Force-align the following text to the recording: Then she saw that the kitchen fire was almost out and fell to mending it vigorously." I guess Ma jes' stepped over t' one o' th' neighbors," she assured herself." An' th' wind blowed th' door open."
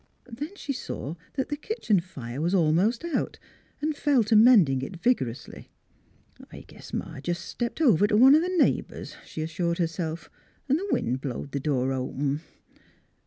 Then 0.31 0.55
she 0.55 0.73
saw 0.73 1.13
that 1.35 1.49
the 1.49 1.55
kitchen 1.55 1.99
fire 1.99 2.41
was 2.41 2.55
almost 2.55 3.05
out 3.05 3.37
and 3.83 3.95
fell 3.95 4.23
to 4.23 4.35
mending 4.35 4.81
it 4.81 4.95
vigorously." 4.97 5.69
I 6.51 6.61
guess 6.61 6.91
Ma 6.91 7.19
jes' 7.23 7.37
stepped 7.37 7.81
over 7.81 8.07
t' 8.07 8.15
one 8.15 8.35
o' 8.35 8.39
th' 8.39 8.57
neighbors," 8.57 9.15
she 9.23 9.43
assured 9.43 9.77
herself." 9.77 10.27
An' 10.67 10.77
th' 10.79 10.91
wind 10.91 11.21
blowed 11.21 11.51
th' 11.51 11.61
door 11.61 11.93
open." 11.93 12.41